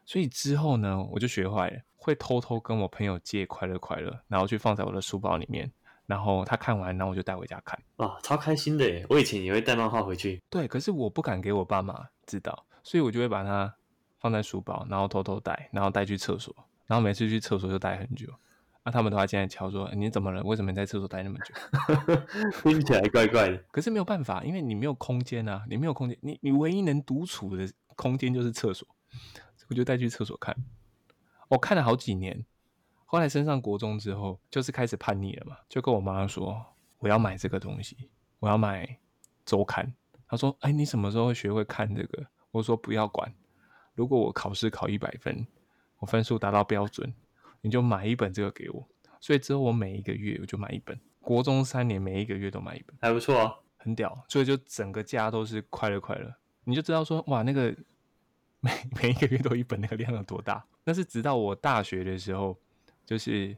[0.09, 5.71] 所以之后呢，我就学坏了，会偷偷跟我朋友借快乐快乐，然后去放在我的书包里面，
[6.07, 7.79] 然后他看完，然后我就带回家看。
[7.97, 9.05] 哇，超开心的耶！
[9.07, 10.41] 我以前也会带漫画回去。
[10.49, 12.65] 对，可是我不敢给我爸妈知道。
[12.81, 13.71] 所以我就会把它
[14.19, 16.55] 放在书包，然后偷偷带，然后带去厕所，
[16.87, 18.25] 然后每次去厕所就待很久。
[18.81, 20.41] 啊，他们都还进来敲说：“你怎么了？
[20.41, 21.53] 为什么在厕所待那么久？
[22.63, 23.63] ”听起来怪怪的。
[23.69, 28.87] 可是没有办法，因为你没有空间啊，你没有空间，你你唯一能独处的空间就是厕所。
[29.69, 30.55] 我就带去厕所看，
[31.47, 32.45] 我看了好几年。
[33.05, 36.63] 后来升上国中之后，就是开始叛逆了嘛，就跟我妈说
[36.99, 38.99] ：“我要买这个东西，我要买
[39.45, 39.91] 周刊。”
[40.27, 43.33] 她说：“哎，你什么时候会学会看这个？”我说不要管，
[43.95, 45.45] 如果我考试考一百分，
[45.97, 47.13] 我分数达到标准，
[47.61, 48.87] 你就买一本这个给我。
[49.19, 54.23] 所以之后我每一个月我就买一本，国中三年每一个月都买一本，还不错啊，很屌。
[54.27, 56.31] 所以就整个家都是快乐快乐，
[56.63, 57.75] 你就知道说哇，那个
[58.59, 60.65] 每 每一个月都一本，那个量有多大。
[60.83, 62.57] 那是直到我大学的时候，
[63.05, 63.55] 就是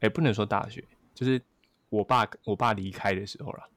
[0.00, 1.40] 哎，不能说大学，就是
[1.88, 3.68] 我爸我爸离开的时候了。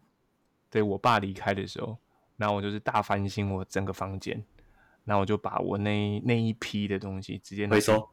[0.69, 1.97] 对我爸离开的时候。
[2.37, 4.41] 然后我就是大翻新我整个房间，
[5.03, 8.09] 然后我就把我那那一批的东西直接回收，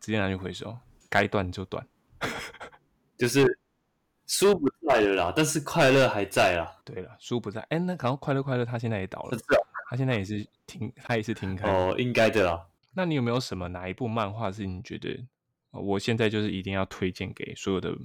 [0.00, 0.76] 直接拿去回收，
[1.08, 1.86] 该断就断，
[3.16, 3.60] 就是
[4.26, 6.76] 书不在了啦，但是快乐还在啦。
[6.84, 9.38] 对了，书不在，哎，那可能快乐快乐他现在也倒了，
[9.88, 11.70] 他现在也是停，他也是停开。
[11.70, 12.66] 哦，应该的啦。
[12.94, 15.24] 那你有没有什么哪一部漫画是你觉得
[15.70, 17.96] 我现在就是一定要推荐给所有的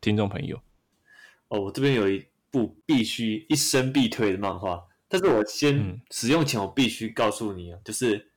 [0.00, 0.60] 听众朋友？
[1.48, 2.24] 哦，我这边有一。
[2.50, 8.30] 部必须一生必推的漫画，但是我先使用前，我必须告诉你啊，就是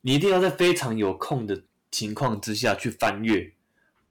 [0.00, 1.62] 你一定要在非常有空的
[1.92, 3.52] 情况之下去翻阅，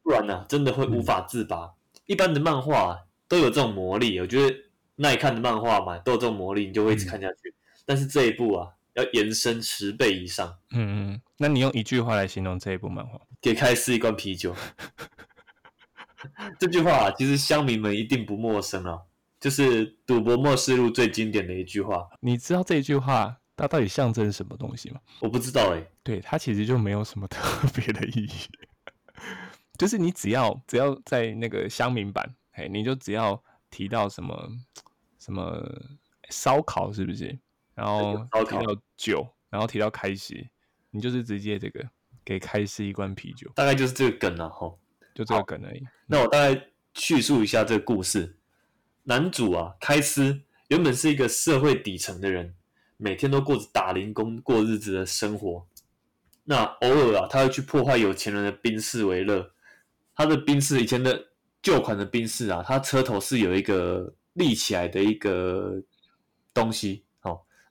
[0.02, 1.74] 不然呢，真的会无法自拔。
[2.06, 4.56] 一般的漫画都有这种魔力，我觉得
[4.96, 7.54] 耐看的漫画嘛，都有这种魔力，你就会一直看下去。
[7.86, 10.58] 但是这一步啊，要延伸十倍以上。
[10.72, 13.20] 嗯嗯，那你用一句话来形容这一部漫画？
[13.42, 14.56] 给开司一罐啤酒。
[16.60, 19.00] 这句话其实乡民们一定不陌生啊。
[19.38, 25.00] 就是《赌博默示录》最经典的一句话，你知道这一句话它到底象征什么东西吗？
[25.20, 25.86] 我不知道哎。
[26.02, 28.32] 对，它其实就没有什么特别的意义。
[29.78, 34.50] 就是你只要只要在那个乡民版，哎，你就只要提到什么
[35.20, 35.62] 什么
[36.32, 37.38] 烧烤，是不是？
[37.76, 38.16] 然后
[38.50, 40.50] 提到酒，然后提到开始，
[40.90, 41.88] 你就是直接这个
[42.24, 44.74] 给开始一罐啤酒，大概就是这个梗了哈，
[45.14, 45.86] 就这个梗而已。
[46.08, 48.40] 那我大概叙述一下这个故事。
[49.08, 52.56] 男主啊，开司原本是一个社会底层的人，
[52.98, 55.68] 每天都过着打零工过日子的生活。
[56.44, 59.52] 那偶尔啊，他会去破坏有钱人的宾士为乐。
[60.16, 61.24] 他的宾士以前的
[61.62, 65.80] 旧款的宾士啊，他车头是有一个立起来的一个
[66.52, 67.05] 东西，哦，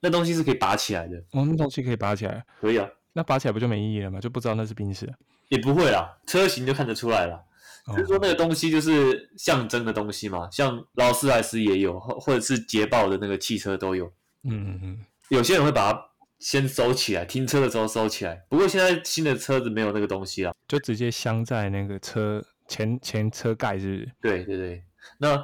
[0.05, 1.17] 那东西是可以拔起来的。
[1.33, 2.45] 哦，那东西可以拔起来？
[2.61, 2.87] 可以啊。
[3.14, 4.21] 那拔起来不就没意义了吗？
[4.21, 5.11] 就不知道那是冰室？
[5.49, 7.43] 也不会啦，车型就看得出来了。
[7.87, 14.05] 就是说那个东西就是象征的东西嘛，像劳斯莱斯也有，或或者是捷豹的那个汽车都有。
[14.43, 14.99] 嗯嗯嗯。
[15.31, 15.99] 有些人会把它
[16.38, 18.45] 先收起来，停车的时候收起来。
[18.51, 24.12] 不过现在新的车子没有那个东西了，就直接镶在那个车前前车盖，是不是？
[24.21, 24.83] 对对对。
[25.19, 25.43] 那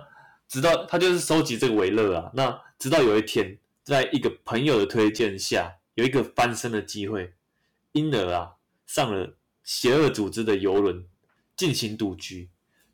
[0.49, 2.31] 直到他就是收集这个为乐啊。
[2.35, 3.57] 那直到有一天，
[3.91, 7.35] 在一个朋友的推荐下，有一个翻身的机会，
[7.93, 11.07] 因而啊上了邪恶组织的游轮。
[11.57, 12.49] 进行赌局，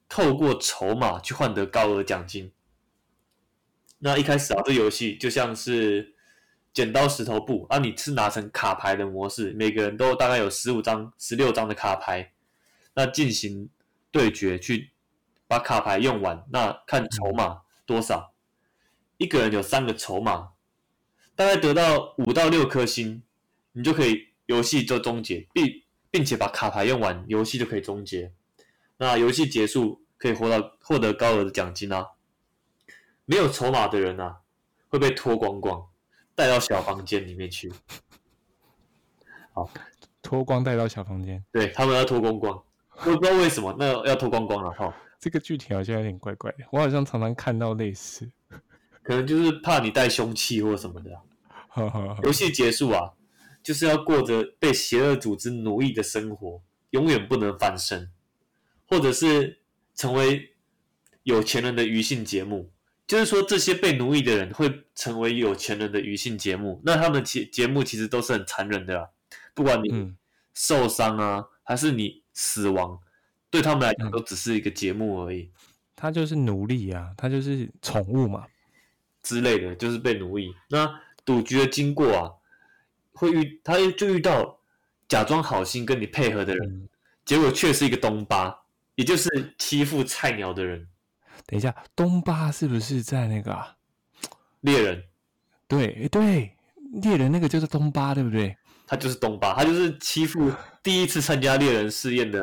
[0.08, 2.50] 透过筹码去换得高额奖金。
[3.98, 6.16] 那一开始啊，这游戏就像是
[6.72, 12.32] 剪刀石头布啊，你是拿成卡牌的模式，每个人都大概有十五张、十六张的卡牌，
[12.94, 13.70] 那进行
[14.10, 14.90] 对决，去
[15.46, 18.34] 把卡牌用完，那看筹码多少，
[19.16, 20.54] 一个人有三个筹码，
[21.36, 23.22] 大概得到五到六颗星，
[23.72, 28.32] 你就可以游戏就终结，并并且把卡牌用完，游戏就可以终结。
[28.96, 32.06] 那游戏结束可以获到获得高额的奖金啊！
[33.26, 34.38] 没有筹码的人啊，
[34.88, 35.86] 会被脱光光，
[36.34, 37.70] 带到小房间里面去。
[39.52, 39.70] 好，
[40.22, 42.62] 脱光带到小房间，对他们要脱光光，
[43.04, 44.96] 我不知道为什么，那要脱光光了哈。
[45.18, 48.30] 这个剧情好像有点怪怪的，我好像常常看到类似，
[49.06, 51.10] 可能就是怕你带凶器或什么的。
[52.24, 53.12] 游戏结束啊，
[53.62, 58.10] 就是要过着被邪恶组织奴役的生活，永远不能翻身。
[58.88, 59.60] 或者是
[59.96, 60.54] 成为
[61.24, 62.70] 有钱人的娱性节目，
[63.04, 66.80] 就是说这些被奴役的人会成为有钱人的娱性节目。
[66.84, 69.10] 那他们节节目其实都是很残忍的，
[69.54, 70.14] 不管你
[70.54, 73.00] 受伤啊，还是你死亡，
[73.50, 75.50] 对他们来讲都只是一个节目而已。
[75.96, 78.46] 他就是奴隶啊，他就是宠物嘛
[79.26, 80.54] 之类的，就是被奴役。
[80.68, 80.88] 那
[81.24, 82.30] 赌局的经过啊，
[83.12, 84.56] 会遇他就遇到
[85.08, 86.88] 假装好心跟你配合的人，
[87.24, 88.56] 结果却是一个东巴。
[88.94, 90.88] 也就是欺负菜鸟的人。
[91.44, 93.76] 等一下，东巴是不是在那个啊
[94.60, 95.02] 猎人？
[95.68, 96.56] 对，对，
[97.02, 98.56] 猎人那个就是东巴，对不对？
[98.86, 100.50] 他就是东巴，他就是欺负
[100.82, 102.42] 第一次参加猎人试验的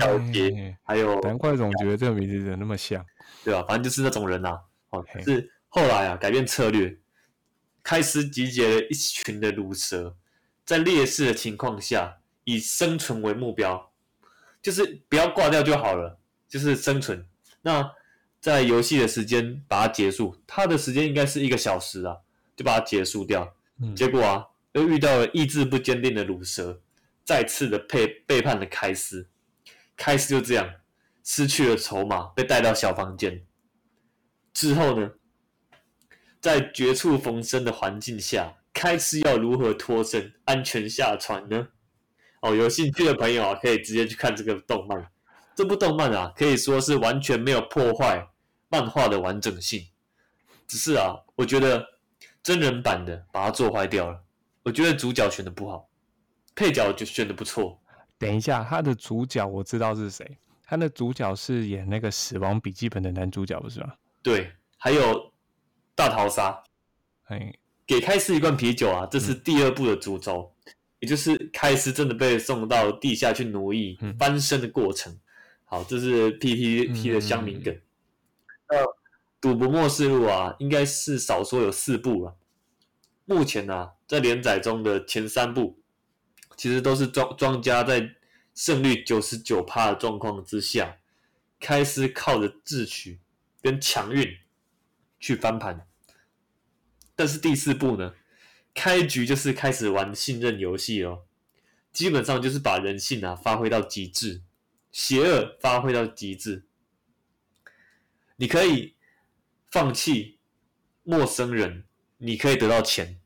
[0.00, 0.76] 小杰。
[0.82, 3.04] 还有，难怪总觉得这个名字怎么那么像，
[3.44, 3.62] 对吧？
[3.68, 4.58] 反正就是那种人呐。
[4.90, 6.96] 哦，是后来啊，改变策略，
[7.82, 10.16] 开始集结了一群的乳蛇，
[10.64, 13.92] 在劣势的情况下，以生存为目标。
[14.62, 17.26] 就是不要挂掉就好了，就是生存。
[17.62, 17.90] 那
[18.40, 22.18] 在游戏的时间把它结束，它的时间应该是一个小时啊，
[22.54, 23.56] 就把它结束掉。
[23.96, 26.80] 结果啊，又遇到了意志不坚定的乳蛇，
[27.24, 29.28] 再次的背背叛了开司。
[29.96, 30.72] 开司就这样
[31.24, 33.44] 失去了筹码，被带到小房间。
[34.52, 35.10] 之后呢，
[36.44, 41.68] 在绝处逢生的环境下，开司要如何脱身，安全下船呢？
[42.42, 45.10] 哦，有兴趣的朋友啊，可以直接去看这个动漫。
[45.54, 48.28] 这部动漫啊，可以说是完全没有破坏
[48.68, 49.86] 漫画的完整性。
[50.66, 51.82] 只是啊，我觉得
[52.42, 54.22] 真人版的把它做坏掉了。
[54.64, 55.88] 我觉得主角选的不好，
[56.54, 57.80] 配角就选的不错。
[58.18, 63.94] 等一下，他的主角我知道是谁，他的主角是演那个《死亡笔记本》的男主角，不是吗？
[64.22, 65.32] 对，还有
[65.94, 66.62] 大逃杀。
[67.24, 67.54] 哎，
[67.86, 70.52] 给开司一罐啤酒啊，这是第二部的主轴。
[71.00, 75.20] 也就是开司真的被送到地下去奴役、翻身的过程。
[75.66, 77.78] 好，这是 PPT 的乡民梗。
[78.70, 78.82] 那
[79.38, 82.34] 《赌博末世录》啊，应该是少说有四部了。
[83.26, 85.78] 目前呢，在连载中的前三部，
[86.56, 88.10] 其实都是庄庄家在
[88.54, 90.96] 胜率九十九趴的状况之下，
[91.60, 93.20] 开司靠着智取
[93.60, 94.26] 跟强运
[95.24, 95.86] 去翻盘。
[97.16, 98.14] 但是第四步呢？
[98.74, 101.22] 开局就是开始玩信任游戏哦，
[101.94, 104.42] 基本上就是把人性啊发挥到极致，
[104.92, 106.66] 邪恶发挥到极致。
[108.36, 108.96] 你可以
[109.70, 110.40] 放弃
[111.04, 111.84] 陌生人，
[112.18, 113.18] 你可以得到钱，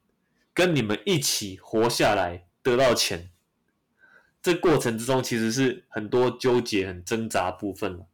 [0.54, 3.32] 跟你们一起活下来得到钱。
[4.40, 8.06] 这过程之中其实是很多纠结、很挣扎部分了，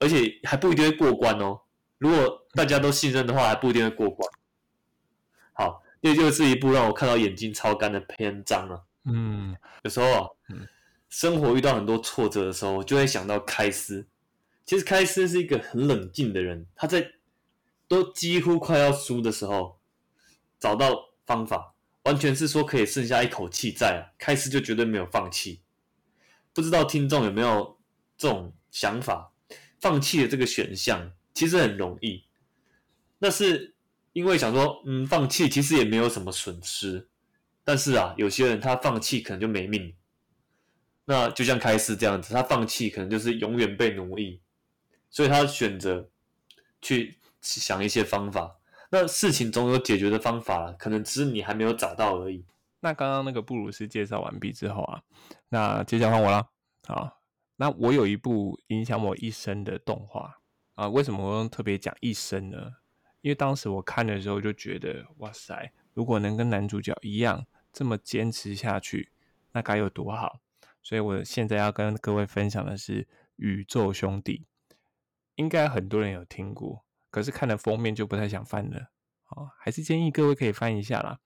[0.00, 1.61] 而且还不一定会过关哦。
[2.02, 4.28] 如果大家都信任的话，还不一定会过关。
[5.52, 5.80] 好。
[6.04, 8.84] 这就是一部让我看到眼睛超干的篇章了。
[9.04, 10.28] 嗯，有时候啊，
[11.08, 14.04] 生活遇到很多挫折的时候，就会想到开司。
[14.66, 17.08] 其实开司是一个很冷静的人，他在
[17.86, 19.78] 都几乎快要输的时候，
[20.58, 20.92] 找到
[21.24, 24.10] 方法，完全是说可以剩下一口气在啊。
[24.18, 25.62] 开司就绝对没有放弃。
[26.52, 27.78] 不知道听众有没有
[28.18, 29.30] 这种想法？
[29.78, 32.24] 放弃的这个选项其实很容易，
[33.18, 33.70] 那是。
[34.14, 37.08] 因为想说，嗯，放弃其实也没有什么损失，
[37.64, 39.94] 但是啊，有些人他放弃可能就没命。
[41.06, 44.38] 那就像开司这样子，他放弃可能就是永远被奴役，
[45.08, 46.10] 所以他选择
[46.82, 48.58] 去想一些方法。
[48.90, 52.44] 那事情总有解决的方法，可能只是你还没有找到而已。
[52.80, 55.02] 那刚刚那个布鲁斯介绍完毕之后啊，
[55.48, 56.50] 那接下来换我了。
[56.86, 57.18] 好，
[57.56, 60.41] 那我有一部影响我一生的动画
[60.74, 62.76] 啊，为什么我特别讲一生呢？
[63.20, 69.10] 因为当时我看的时候就觉得，哇塞，如果能跟男主角一样这么坚持下去，
[69.52, 70.40] 那该有多好！
[70.82, 73.04] 所以我现在要跟各位分享的是
[73.36, 74.46] 《宇宙兄弟》。
[75.36, 78.90] 应该很多人有听过，可是看了封面就不太想翻了。
[79.28, 81.20] 哦，还是建议各位可以翻一下啦。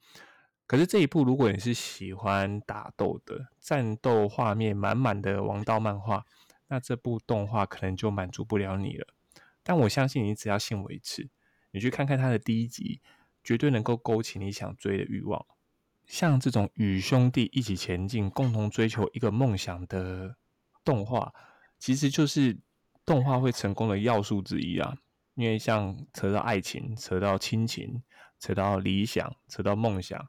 [0.66, 6.26] 可是这一部，如果你是喜欢打斗的、战斗画面满满的王道漫画，
[6.68, 9.07] 那这部动画可能就满足不了你了。
[9.69, 11.29] 但我相信你只要信我一次，
[11.73, 13.01] 你去看看它的第一集，
[13.43, 15.45] 绝对能够勾起你想追的欲望。
[16.07, 20.37] 像这种与兄弟一起前进、共同追求一个梦想的
[20.85, 21.35] 动画，
[21.81, 22.57] 其实就是
[23.05, 24.97] 动画会成功的要素之一啊。
[25.35, 28.01] 因为像扯到爱情、扯到亲情、
[28.39, 30.29] 扯到理想、扯到梦想，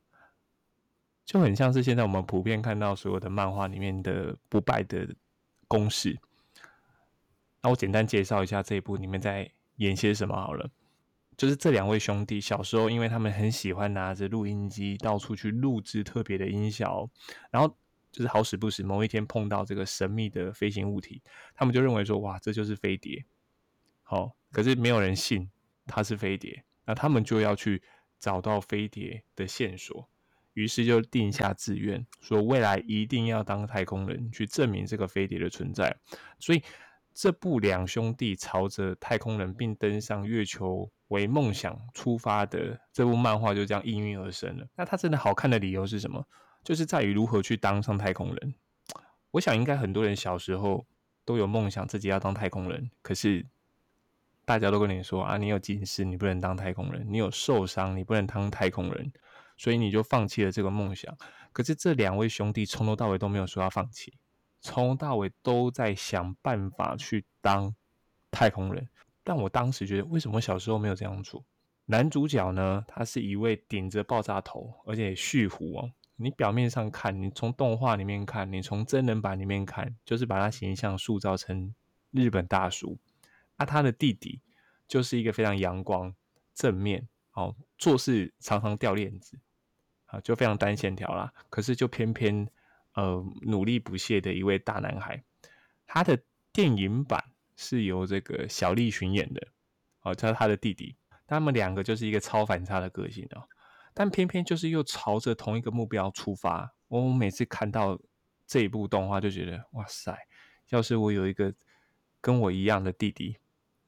[1.24, 5.08] 就很像是现在我们普遍看到所有的漫画里面的不败的
[5.68, 6.20] 公式。
[7.68, 10.70] 那我简单介绍一下这一部里面在演些什么好了。
[11.36, 17.10] 就是这两位兄弟小时候，因为他们很喜欢拿着录音机到处去录制特别的音效，
[17.52, 17.68] 然后
[18.10, 21.22] 就是好死不死某一天碰到这个神秘的飞行物体，
[21.54, 23.26] 他们就认为说哇，这就是飞碟。
[24.02, 25.50] 好，可是没有人信
[25.88, 27.84] 它是飞碟，那他们就要去
[28.18, 30.08] 找到飞碟的线索，
[30.54, 35.94] 于是就定下志愿，说未来一定要当太空人去证明这个飞碟的存在，
[36.40, 36.64] 所以。
[37.20, 44.68] 这部两兄弟朝着太空人并登上月球为梦想出发的这部漫画就这样应运而生了。
[44.76, 46.24] 那它真的好看的理由是什么？
[46.64, 48.54] 就是在于如何去当上太空人。
[49.32, 50.86] 我想应该很多人小时候
[51.26, 53.44] 都有梦想自己要当太空人，可是
[54.46, 59.12] 大家都跟你说啊，你有近视，你不能当太空人；你有受伤，你不能当太空人，
[59.58, 61.18] 所以你就放弃了这个梦想。
[61.52, 64.14] 可是这两位兄弟从头到尾都没有说要放弃。
[64.60, 67.74] 从头到尾都在想办法去当
[68.32, 68.88] 太空人，
[69.24, 71.44] 但我当时觉得，为什么小时候没有这样做？
[71.86, 75.92] 男主角呢，他是一位顶着爆炸头，而且蓄胡哦。
[76.18, 81.74] 你表面上看，你从动画里面看，你从真人版里面看，就是把他形象塑造成
[82.12, 82.98] 日本大叔。
[83.56, 84.42] 啊，他的弟弟
[84.88, 86.14] 就是一个非常阳光、
[86.54, 89.40] 正面，哦，做事常常掉链子，
[90.08, 91.32] 啊，就非常单线条啦。
[91.50, 92.50] 可是就偏偏。
[92.98, 95.24] 呃，努力不懈的一位大男孩，
[95.86, 96.20] 他的
[96.52, 97.24] 电影版
[97.56, 99.50] 是由这个小栗旬演的，
[100.02, 103.48] 哦，他是他的弟弟，他们两个就是一个超反差的个性哦，
[103.94, 106.74] 但偏偏就是又朝着同一个目标出发。
[106.88, 108.00] 我每次看到
[108.48, 110.18] 这一部动画，就觉得哇塞，
[110.70, 111.54] 要是我有一个
[112.20, 113.38] 跟我一样的弟弟，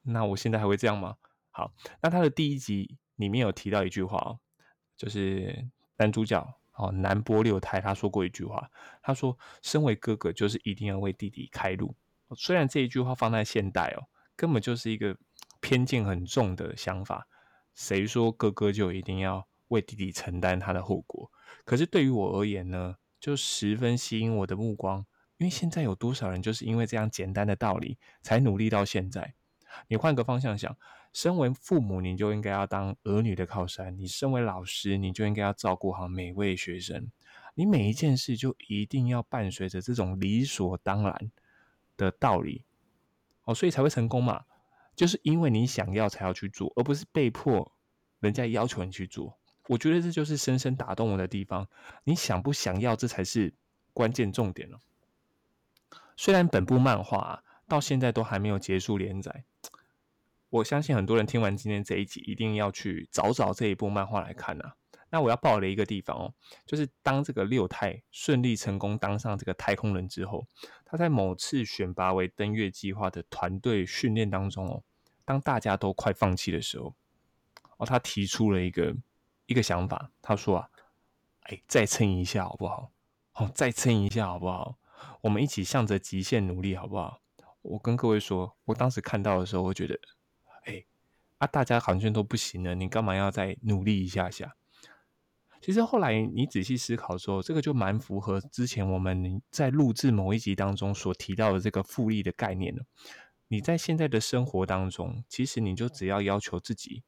[0.02, 1.16] 那我现在还会这样吗？
[1.50, 4.38] 好，那他的第一集里面有提到一句话哦，
[4.96, 6.59] 就是男主角。
[6.80, 8.70] 哦，南波六太他说过一句话，
[9.02, 11.94] 他说：“身为哥哥，就是一定要为弟弟开路。”
[12.36, 15.16] 虽然这一句话放在现代哦，根本就是一个
[15.60, 17.26] 偏见很重的想法。
[17.74, 21.30] 谁说哥哥就一定要为弟弟承担他的后果？
[21.64, 25.04] 可是对于我而言呢，就十分吸引我的目光，
[25.36, 29.34] 因为现在有多少人就是因为这样简单的道理，才努力到现在。
[29.88, 30.76] 你换个方向想。
[31.12, 37.10] 身为父母，你就应该要当儿女的靠山；你身为老师，你就应该要照顾好每位学生。
[37.54, 41.30] 你每一件事就一定要伴随着这种理所当然
[41.96, 42.64] 的道理
[43.44, 44.44] 哦，所以才会成功嘛。
[44.94, 47.72] 就是因为你想要才要去做，而不是被迫
[48.20, 49.36] 人家要求你去做。
[49.66, 51.66] 我觉得这就是深深打动我的地方。
[52.04, 53.52] 你想不想要，这才是
[53.92, 54.78] 关键重点了。
[56.16, 59.44] 虽然本部漫画到现在都还没有结束连载。
[60.50, 64.72] 我相信很多人听完今天这一集，一定要去找找这一部漫画来看呐。
[65.08, 66.34] 那我要爆的一个地方哦，
[66.66, 70.46] 就是当这个六太顺利成功当上这个太空人之后，
[70.84, 74.82] 他在某次选拔为登月计划的团队训练当中哦，
[75.24, 76.94] 当大家都快放弃的时候，
[77.76, 78.94] 哦，他提出了一个
[79.46, 80.68] 一个想法，他说啊，
[81.42, 82.90] 哎，再撑一下好不好？
[83.34, 84.78] 哦，再撑一下好不好？
[85.22, 87.20] 我们一起向着极限努力好不好？
[87.62, 89.98] 我跟各位说，我当时看到的时候，我觉得。
[91.40, 94.54] 啊，大家好像都不行了，你干嘛要再努力一下下？
[95.62, 102.82] 其实后来你仔细思考之后，这个就蛮符合之前我们在录制某一集当中所提到的这个复利的概念了。
[103.48, 107.02] 你在现在的生活当中，其实你就只要要求自己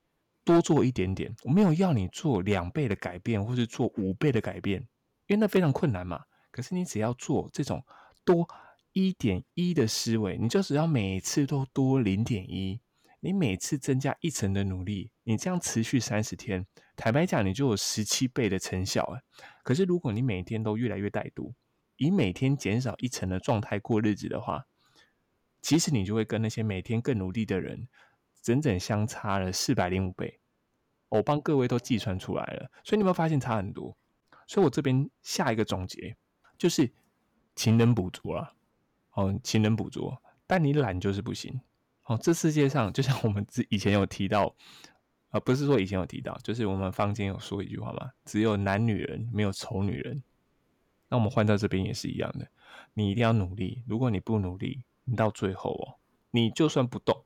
[0.45, 4.81] 多做一点点，我没有要你做两倍的改变，或是做五倍的改变，
[5.27, 6.23] 因为那非常困难嘛。
[6.51, 7.85] 可是你只要做这种
[8.25, 8.49] 多
[8.95, 12.81] 一点一的思维，你就只要每次都多零点一。
[13.25, 16.67] 你每次增加一层的努力，你这样持续三十天，
[16.97, 19.23] 坦白讲，你就有十七倍的成效啊。
[19.63, 21.55] 可是如果你每天都越来越怠惰，
[21.99, 24.67] 以每天减少一层的状态过日子的话，
[25.61, 27.87] 其实你就会跟那些每天更努力的人，
[28.43, 30.41] 整整相差了四百零五倍。
[31.09, 33.97] 我帮各位都计算出来了，所以你有没有发现差很多？
[34.49, 36.17] 所以我这边下一个总结
[36.59, 36.91] 就是：
[37.55, 38.53] 勤能补拙啊，
[39.13, 41.61] 哦，勤能补拙，但你懒就是不行。
[42.05, 44.55] 哦，这世界上就像我们之以前有提到，
[45.31, 50.23] 啊，不是说以前有提到，就是我们坊间有说一句话嘛，只有男女人，没有丑女人。
[51.09, 52.49] 那我们换到这边也是一样的，
[52.95, 53.83] 你一定要努力。
[53.87, 55.95] 如果你不努力，你到最后哦，
[56.31, 57.25] 你就算不动，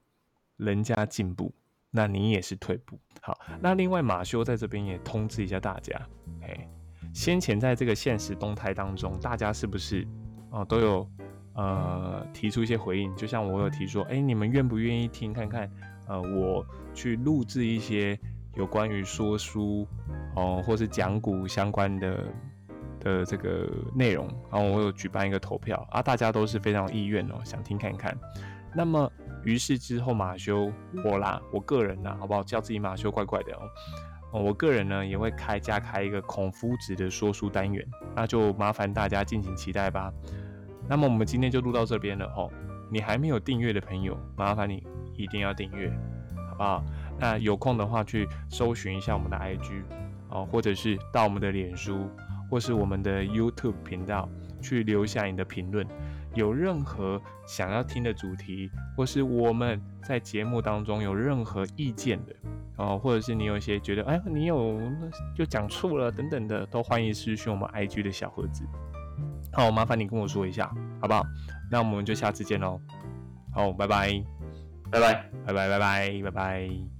[0.57, 1.55] 人家进步，
[1.91, 2.99] 那你也是退步。
[3.23, 5.97] 好，那另外马修在这边也通知一下大家，
[6.43, 6.69] 哎，
[7.15, 10.07] 先前在这个现实动态当中，大家是不是
[10.51, 11.11] 哦都有？
[11.57, 15.71] 呃，提出一些回应，就像我有提说，哎，你们愿不愿意听看看？
[16.07, 18.19] 呃，我去录制一些
[18.55, 19.87] 有关于说书
[20.35, 22.25] 哦，或是讲古相关的
[23.01, 28.17] 的这个内容，然后我有举办一个投票啊，大家都是非常有意愿哦，想听看看。
[28.75, 29.11] 那么，
[29.43, 30.71] 于是之后马修
[31.05, 32.43] 我啦，我个人呢，好不好？
[32.43, 33.61] 叫自己马修怪怪的哦。
[34.33, 37.83] 哦，我个人呢也会开加开一个孔夫子的说书单元，
[38.15, 40.13] 那就麻烦大家敬请期待吧。
[40.89, 42.51] 那么我们今天就录到这边了哦。
[42.91, 45.91] 你还没有订阅的朋友，麻烦你一定要订阅，
[46.49, 46.85] 好不好？
[47.19, 49.83] 那有空的话去搜寻一下我们的 IG
[50.31, 52.09] 哦，或者是到我们的脸书
[52.49, 54.29] 或是我们的 YouTube 频道
[54.63, 55.87] 去留下你的评论。
[56.35, 62.37] 有任何想要听的主题，或是我们在节目当中有任何意见的
[62.77, 64.79] 哦，或者是你有一些觉得哎，你有
[65.35, 68.65] 就讲错了等等的，都欢迎私讯我们 IG 的小盒子。
[69.57, 71.25] 好，麻烦你跟我说一下，好不好？
[71.71, 72.79] 那我们就下次见喽。
[73.55, 74.23] 好，拜拜，
[74.91, 76.96] 拜拜，拜拜，拜拜，拜拜。